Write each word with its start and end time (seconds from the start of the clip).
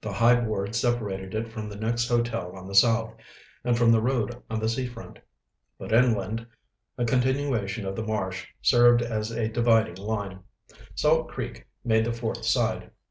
The 0.00 0.14
high 0.14 0.36
boards 0.40 0.78
separated 0.80 1.34
it 1.34 1.52
from 1.52 1.68
the 1.68 1.76
next 1.76 2.08
hotel 2.08 2.56
on 2.56 2.66
the 2.66 2.74
south, 2.74 3.12
and 3.62 3.76
from 3.76 3.92
the 3.92 4.00
road 4.00 4.42
on 4.48 4.60
the 4.60 4.68
sea 4.70 4.86
front. 4.86 5.18
But 5.78 5.92
inland, 5.92 6.46
a 6.96 7.04
continuation 7.04 7.84
of 7.84 7.94
the 7.94 8.02
marsh 8.02 8.46
served 8.62 9.02
as 9.02 9.30
a 9.30 9.50
dividing 9.50 9.96
line. 9.96 10.40
Salt 10.94 11.28
Creek 11.28 11.66
made 11.84 12.06
the 12.06 12.14
fourth 12.14 12.46
side. 12.46 12.92